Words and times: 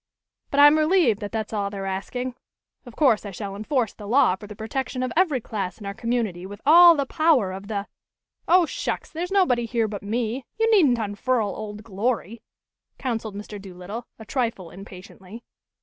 But 0.49 0.59
I'm 0.59 0.79
relieved 0.79 1.19
that 1.19 1.31
that's 1.31 1.53
all 1.53 1.69
they're 1.69 1.85
asking. 1.85 2.33
Of 2.87 2.95
course, 2.95 3.23
I 3.23 3.29
shall 3.29 3.55
enforce 3.55 3.93
the 3.93 4.07
law 4.07 4.35
for 4.35 4.47
the 4.47 4.55
protection 4.55 5.03
of 5.03 5.11
every 5.15 5.39
class 5.39 5.77
in 5.79 5.85
our 5.85 5.93
community 5.93 6.43
with 6.43 6.59
all 6.65 6.95
the 6.95 7.05
power 7.05 7.51
of 7.51 7.67
the" 7.67 7.85
"Oh, 8.47 8.65
shucks! 8.65 9.11
There's 9.11 9.31
nobody 9.31 9.67
here 9.67 9.87
but 9.87 10.01
me 10.01 10.43
you 10.59 10.71
needn't 10.71 10.97
unfurl 10.97 11.49
Old 11.49 11.83
Glory," 11.83 12.41
counseled 12.97 13.35
Mr. 13.35 13.61
Doolittle, 13.61 14.07
a 14.17 14.25
trifle 14.25 14.71
impatiently. 14.71 15.43